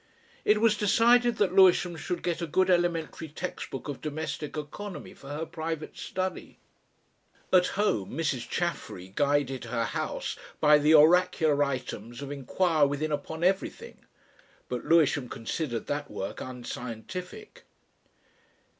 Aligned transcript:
It 0.43 0.59
was 0.59 0.75
decided 0.77 1.37
that 1.37 1.53
Lewisham 1.53 1.95
should 1.95 2.23
get 2.23 2.41
a 2.41 2.47
good 2.47 2.71
elementary 2.71 3.27
text 3.29 3.69
book 3.69 3.87
of 3.87 4.01
domestic 4.01 4.57
economy 4.57 5.13
for 5.13 5.29
her 5.29 5.45
private 5.45 5.95
study. 5.95 6.57
At 7.53 7.67
home 7.77 8.09
Mrs. 8.17 8.49
Chaffery 8.49 9.13
guided 9.15 9.65
her 9.65 9.83
house 9.85 10.35
by 10.59 10.79
the 10.79 10.95
oracular 10.95 11.63
items 11.63 12.23
of 12.23 12.31
"Inquire 12.31 12.87
Within 12.87 13.11
upon 13.11 13.43
Everything," 13.43 13.99
but 14.69 14.83
Lewisham 14.85 15.29
considered 15.29 15.85
that 15.85 16.09
work 16.09 16.41
unscientific. 16.41 17.63